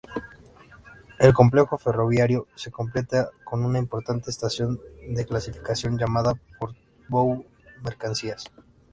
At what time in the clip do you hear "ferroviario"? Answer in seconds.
1.77-2.47